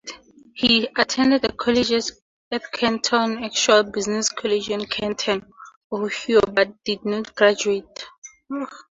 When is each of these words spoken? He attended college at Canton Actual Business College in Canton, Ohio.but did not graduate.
He 0.55 0.89
attended 0.97 1.55
college 1.57 1.91
at 1.91 2.71
Canton 2.71 3.43
Actual 3.43 3.83
Business 3.83 4.29
College 4.29 4.71
in 4.71 4.87
Canton, 4.87 5.45
Ohio.but 5.93 6.83
did 6.83 7.05
not 7.05 7.35
graduate. 7.35 8.07